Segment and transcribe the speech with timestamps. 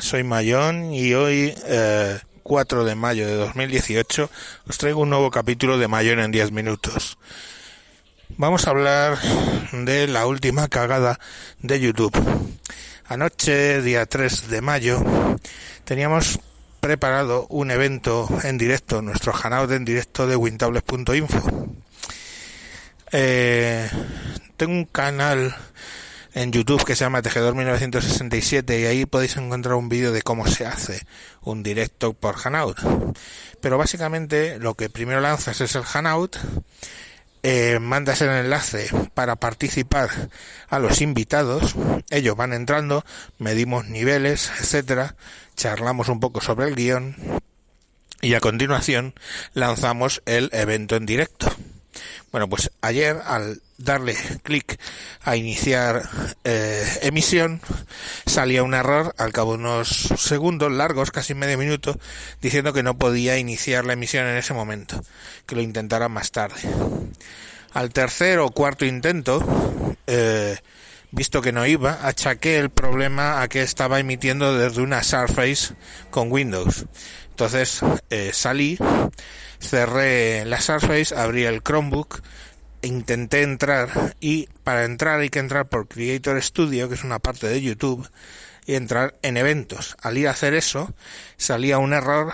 [0.00, 4.30] Soy Mayón y hoy, eh, 4 de mayo de 2018,
[4.68, 7.18] os traigo un nuevo capítulo de Mayón en 10 minutos.
[8.36, 9.18] Vamos a hablar
[9.72, 11.18] de la última cagada
[11.60, 12.16] de YouTube.
[13.06, 15.02] Anoche, día 3 de mayo,
[15.84, 16.40] teníamos
[16.80, 21.68] preparado un evento en directo, nuestro hangout en directo de wintables.info.
[23.12, 23.88] Eh,
[24.56, 25.54] tengo un canal
[26.34, 30.46] en YouTube que se llama Tejedor 1967 y ahí podéis encontrar un vídeo de cómo
[30.46, 31.06] se hace
[31.42, 32.78] un directo por Hanout.
[33.60, 36.36] Pero básicamente lo que primero lanzas es el Hanout,
[37.42, 40.10] eh, mandas el enlace para participar
[40.68, 41.74] a los invitados,
[42.10, 43.04] ellos van entrando,
[43.38, 45.16] medimos niveles, etcétera,
[45.56, 47.16] charlamos un poco sobre el guion
[48.20, 49.14] y a continuación
[49.52, 51.52] lanzamos el evento en directo.
[52.32, 54.80] Bueno, pues ayer al darle clic
[55.20, 56.02] a iniciar
[56.44, 57.60] eh, emisión
[58.24, 61.98] salía un error al cabo de unos segundos largos, casi medio minuto,
[62.40, 65.04] diciendo que no podía iniciar la emisión en ese momento,
[65.44, 66.58] que lo intentara más tarde.
[67.74, 69.44] Al tercer o cuarto intento,
[70.06, 70.56] eh,
[71.10, 75.74] visto que no iba, achaqué el problema a que estaba emitiendo desde una Surface
[76.10, 76.86] con Windows.
[77.42, 78.78] Entonces eh, salí
[79.58, 82.22] cerré la Surface, abrí el Chromebook,
[82.82, 87.48] intenté entrar y para entrar hay que entrar por Creator Studio, que es una parte
[87.48, 88.08] de YouTube,
[88.64, 89.96] y entrar en eventos.
[90.02, 90.94] Al ir a hacer eso,
[91.36, 92.30] salía un error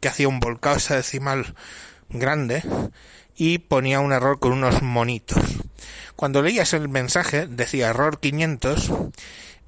[0.00, 1.54] que hacía un volcado decimal
[2.10, 2.62] grande
[3.36, 5.42] y ponía un error con unos monitos.
[6.14, 8.92] Cuando leías el mensaje decía error 500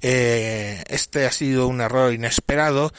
[0.01, 2.91] eh, este ha sido un error inesperado.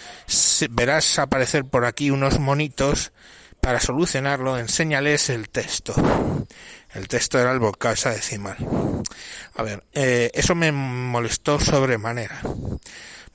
[0.70, 3.12] Verás aparecer por aquí unos monitos
[3.60, 5.94] para solucionarlo, enséñales el texto.
[6.92, 8.56] El texto era el vocal decimal.
[9.54, 12.40] A ver, eh, eso me molestó sobremanera.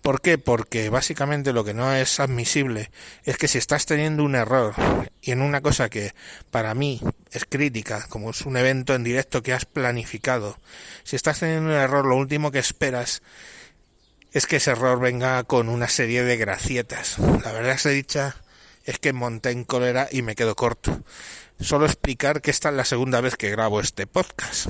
[0.05, 0.37] ¿Por qué?
[0.37, 2.91] Porque básicamente lo que no es admisible
[3.23, 4.75] es que si estás teniendo un error
[5.19, 6.13] y en una cosa que
[6.51, 7.01] para mí
[7.31, 10.59] es crítica, como es un evento en directo que has planificado,
[11.03, 13.23] si estás teniendo un error, lo último que esperas
[14.31, 17.17] es que ese error venga con una serie de gracietas.
[17.43, 18.35] La verdad se dicha,
[18.85, 21.03] es que monté en cólera y me quedo corto.
[21.59, 24.67] Solo explicar que esta es la segunda vez que grabo este podcast.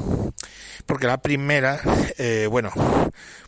[0.85, 1.81] Porque la primera,
[2.17, 2.71] eh, bueno,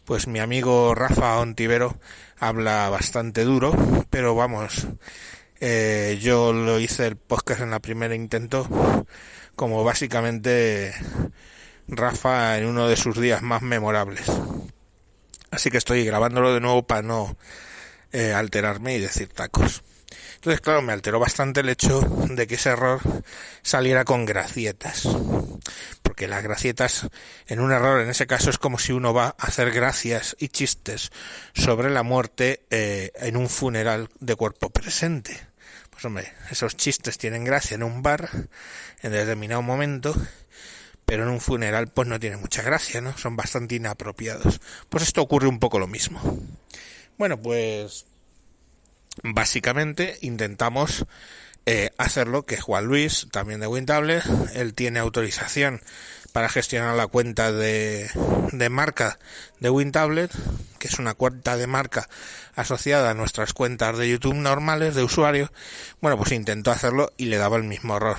[0.06, 1.98] pues mi amigo Rafa Ontivero
[2.38, 3.74] habla bastante duro,
[4.10, 4.88] pero vamos,
[5.60, 8.68] eh, yo lo hice el podcast en la primera intento,
[9.56, 10.94] como básicamente
[11.88, 14.26] Rafa en uno de sus días más memorables.
[15.50, 17.38] Así que estoy grabándolo de nuevo para no
[18.12, 19.84] eh, alterarme y decir tacos.
[20.35, 23.01] Entonces, claro, me alteró bastante el hecho de que ese error
[23.62, 25.07] saliera con gracietas.
[26.01, 27.07] Porque las gracietas,
[27.47, 30.50] en un error, en ese caso, es como si uno va a hacer gracias y
[30.50, 31.12] chistes
[31.53, 35.38] sobre la muerte eh, en un funeral de cuerpo presente.
[35.90, 38.29] Pues hombre, esos chistes tienen gracia en un bar,
[39.01, 40.16] en determinado momento,
[41.06, 43.18] pero en un funeral pues no tiene mucha gracia, ¿no?
[43.18, 44.62] Son bastante inapropiados.
[44.89, 46.22] Pues esto ocurre un poco lo mismo.
[47.18, 48.06] Bueno, pues
[49.24, 51.06] básicamente intentamos
[51.66, 54.22] eh, hacerlo que Juan Luis, también de Wintable,
[54.54, 55.82] él tiene autorización
[56.32, 58.10] para gestionar la cuenta de,
[58.52, 59.18] de marca
[59.60, 60.32] de WinTablet,
[60.78, 62.08] que es una cuenta de marca
[62.56, 65.52] asociada a nuestras cuentas de YouTube normales de usuario.
[66.00, 68.18] Bueno, pues intentó hacerlo y le daba el mismo error.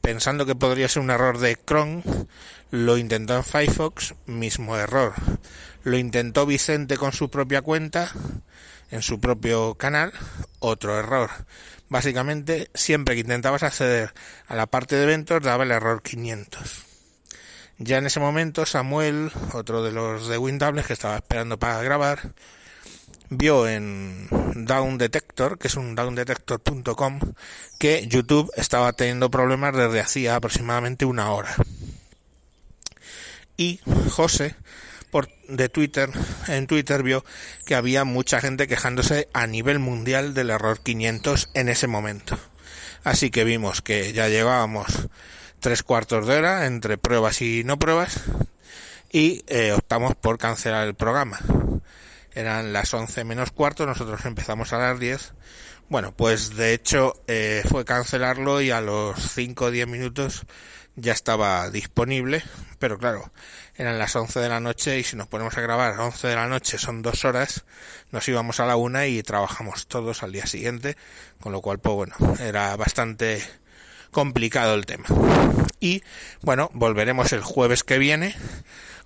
[0.00, 2.02] Pensando que podría ser un error de Chrome,
[2.70, 5.14] lo intentó en Firefox, mismo error.
[5.84, 8.12] Lo intentó Vicente con su propia cuenta,
[8.92, 10.12] en su propio canal,
[10.60, 11.30] otro error.
[11.88, 14.12] Básicamente, siempre que intentabas acceder
[14.46, 16.84] a la parte de eventos, daba el error 500.
[17.78, 22.34] Ya en ese momento, Samuel, otro de los de Windables que estaba esperando para grabar,
[23.30, 27.20] vio en Down Detector, que es un downdetector.com,
[27.78, 31.54] que YouTube estaba teniendo problemas desde hacía aproximadamente una hora.
[33.56, 33.80] Y
[34.10, 34.54] José
[35.12, 36.10] por, de Twitter,
[36.48, 37.22] en Twitter vio
[37.66, 42.38] que había mucha gente quejándose a nivel mundial del error 500 en ese momento.
[43.04, 45.08] Así que vimos que ya llevábamos
[45.60, 48.22] tres cuartos de hora entre pruebas y no pruebas
[49.12, 51.38] y eh, optamos por cancelar el programa.
[52.32, 55.34] Eran las 11 menos cuarto, nosotros empezamos a las 10.
[55.90, 60.46] Bueno, pues de hecho eh, fue cancelarlo y a los 5 o 10 minutos
[60.96, 62.42] ya estaba disponible,
[62.78, 63.30] pero claro,
[63.74, 66.34] eran las 11 de la noche y si nos ponemos a grabar a 11 de
[66.34, 67.64] la noche son dos horas,
[68.10, 70.96] nos íbamos a la una y trabajamos todos al día siguiente,
[71.40, 73.42] con lo cual, pues bueno, era bastante
[74.10, 75.06] complicado el tema.
[75.80, 76.02] Y
[76.42, 78.36] bueno, volveremos el jueves que viene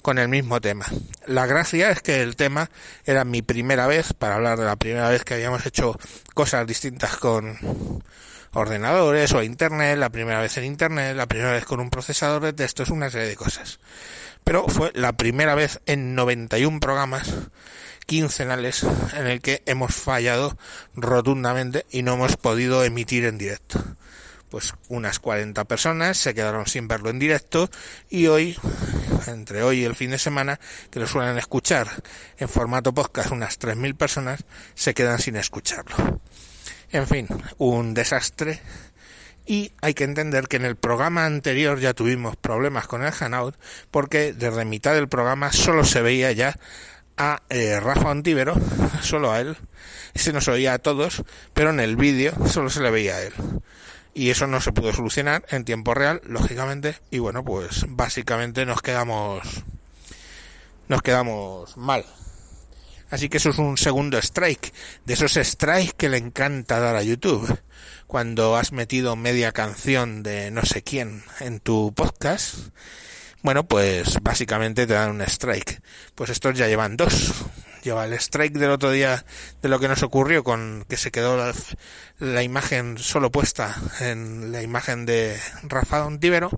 [0.03, 0.87] con el mismo tema.
[1.27, 2.71] La gracia es que el tema
[3.05, 5.99] era mi primera vez, para hablar de la primera vez que habíamos hecho
[6.35, 8.03] cosas distintas con
[8.57, 12.53] ordenadores o internet, la primera vez en internet, la primera vez con un procesador de
[12.53, 13.79] texto, es una serie de cosas.
[14.45, 17.31] Pero fue la primera vez en 91 programas
[18.07, 20.57] quincenales en el que hemos fallado
[20.95, 23.83] rotundamente y no hemos podido emitir en directo
[24.49, 27.69] pues unas 40 personas se quedaron sin verlo en directo
[28.09, 28.57] y hoy,
[29.27, 30.61] entre hoy y el fin de semana,
[30.91, 31.89] que lo suelen escuchar
[32.39, 34.45] en formato podcast unas 3.000 personas,
[34.75, 36.21] se quedan sin escucharlo.
[36.97, 37.29] En fin,
[37.59, 38.59] un desastre.
[39.45, 43.55] Y hay que entender que en el programa anterior ya tuvimos problemas con el Hanout
[43.91, 46.59] porque desde mitad del programa solo se veía ya
[47.19, 48.55] a eh, Rafa Antíbero,
[49.03, 49.59] solo a él,
[50.15, 51.23] se nos oía a todos,
[51.53, 53.35] pero en el vídeo solo se le veía a él.
[54.15, 58.81] Y eso no se pudo solucionar en tiempo real, lógicamente, y bueno, pues básicamente nos
[58.81, 59.43] quedamos
[60.89, 62.07] nos quedamos mal.
[63.11, 64.73] Así que eso es un segundo strike,
[65.05, 67.61] de esos strikes que le encanta dar a YouTube.
[68.07, 72.57] Cuando has metido media canción de no sé quién en tu podcast,
[73.43, 75.81] bueno, pues básicamente te dan un strike.
[76.15, 77.33] Pues estos ya llevan dos
[77.87, 79.25] lleva el strike del otro día
[79.63, 81.37] de lo que nos ocurrió con que se quedó
[82.19, 86.51] la, imagen solo puesta en la imagen de Rafa Dontivero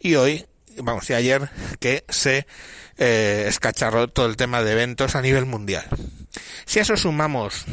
[0.00, 0.46] y hoy,
[0.82, 1.48] vamos, y ayer
[1.80, 2.46] que se
[2.98, 5.84] eh, escacharró todo el tema de eventos a nivel mundial.
[6.66, 7.64] Si a eso sumamos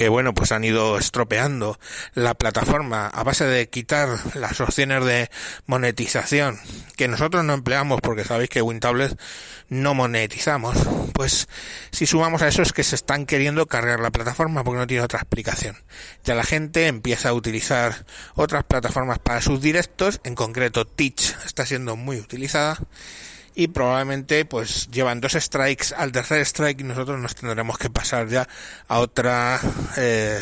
[0.00, 1.78] que bueno, pues han ido estropeando
[2.14, 5.28] la plataforma a base de quitar las opciones de
[5.66, 6.58] monetización
[6.96, 9.20] que nosotros no empleamos porque sabéis que WinTablet
[9.68, 10.78] no monetizamos,
[11.12, 11.48] pues
[11.90, 15.02] si sumamos a eso es que se están queriendo cargar la plataforma porque no tiene
[15.02, 15.76] otra explicación.
[16.24, 18.06] Ya la gente empieza a utilizar
[18.36, 22.78] otras plataformas para sus directos, en concreto Teach está siendo muy utilizada
[23.54, 28.48] y probablemente pues llevan dos strikes al tercer strike nosotros nos tendremos que pasar ya
[28.88, 29.60] a otra
[29.96, 30.40] eh,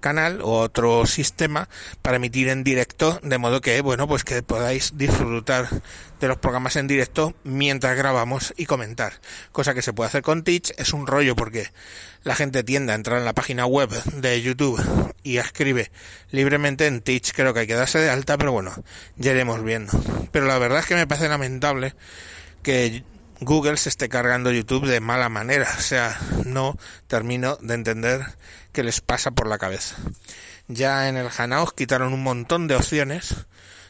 [0.00, 1.68] canal o otro sistema
[2.02, 5.68] para emitir en directo de modo que bueno pues que podáis disfrutar
[6.20, 9.14] de los programas en directo mientras grabamos y comentar
[9.52, 11.68] cosa que se puede hacer con Teach es un rollo porque
[12.24, 14.80] la gente tiende a entrar en la página web de YouTube
[15.22, 15.90] y escribe
[16.30, 18.72] libremente en Teach creo que hay que darse de alta pero bueno
[19.16, 19.92] ya iremos viendo
[20.30, 21.94] pero la verdad es que me parece lamentable
[22.62, 23.04] que
[23.44, 25.68] Google se esté cargando YouTube de mala manera.
[25.76, 26.78] O sea, no
[27.08, 28.24] termino de entender
[28.72, 29.96] qué les pasa por la cabeza.
[30.68, 33.34] Ya en el Hanaos quitaron un montón de opciones.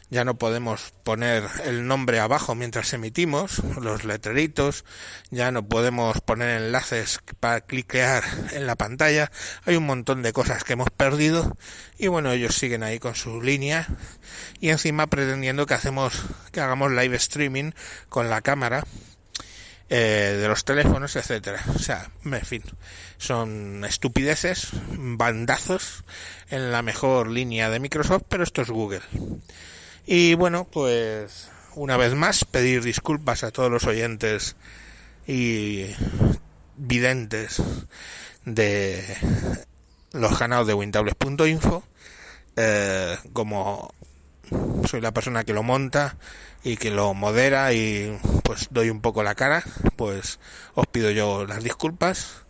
[0.09, 4.85] Ya no podemos poner el nombre abajo mientras emitimos, los letreritos,
[5.31, 9.31] ya no podemos poner enlaces para cliquear en la pantalla.
[9.65, 11.57] Hay un montón de cosas que hemos perdido
[11.97, 13.87] y bueno, ellos siguen ahí con su línea
[14.59, 16.13] y encima pretendiendo que hacemos
[16.51, 17.71] que hagamos live streaming
[18.09, 18.83] con la cámara
[19.89, 21.61] eh, de los teléfonos, etcétera.
[21.75, 22.63] O sea, en fin,
[23.17, 26.03] son estupideces, bandazos
[26.49, 29.01] en la mejor línea de Microsoft, pero esto es Google.
[30.05, 34.55] Y bueno, pues una vez más pedir disculpas a todos los oyentes
[35.25, 35.85] y
[36.75, 37.61] videntes
[38.45, 39.03] de
[40.11, 41.83] los canales de wintables.info
[42.55, 43.93] eh, como
[44.85, 46.17] soy la persona que lo monta
[46.63, 49.63] y que lo modera y pues doy un poco la cara,
[49.95, 50.39] pues
[50.75, 52.43] os pido yo las disculpas.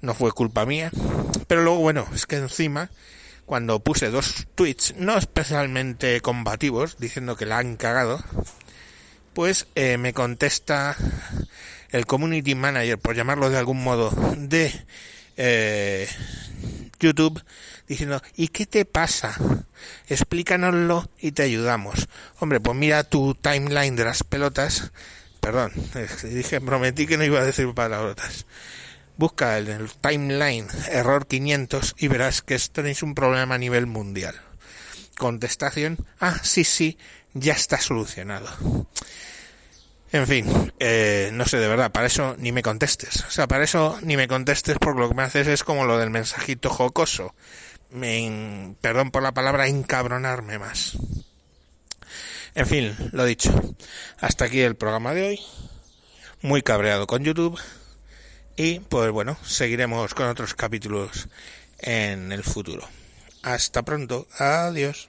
[0.00, 0.90] No fue culpa mía.
[1.46, 2.90] Pero luego, bueno, es que encima,
[3.48, 8.22] cuando puse dos tweets no especialmente combativos, diciendo que la han cagado,
[9.32, 10.94] pues eh, me contesta
[11.88, 14.70] el community manager, por llamarlo de algún modo, de
[15.38, 16.06] eh,
[17.00, 17.42] YouTube
[17.88, 19.34] diciendo, ¿y qué te pasa?
[20.08, 22.06] Explícanoslo y te ayudamos.
[22.40, 24.92] Hombre, pues mira tu timeline de las pelotas.
[25.40, 25.72] Perdón,
[26.22, 28.44] dije, prometí que no iba a decir palabrotas.
[29.18, 34.36] Busca en el timeline error 500 y verás que tenéis un problema a nivel mundial.
[35.18, 36.96] Contestación, ah, sí, sí,
[37.34, 38.48] ya está solucionado.
[40.12, 43.24] En fin, eh, no sé, de verdad, para eso ni me contestes.
[43.24, 45.98] O sea, para eso ni me contestes porque lo que me haces es como lo
[45.98, 47.34] del mensajito jocoso.
[47.90, 50.96] Me, perdón por la palabra, encabronarme más.
[52.54, 53.50] En fin, lo dicho.
[54.20, 55.40] Hasta aquí el programa de hoy.
[56.40, 57.58] Muy cabreado con YouTube.
[58.58, 61.28] Y pues bueno, seguiremos con otros capítulos
[61.78, 62.82] en el futuro.
[63.44, 64.26] Hasta pronto.
[64.36, 65.08] Adiós.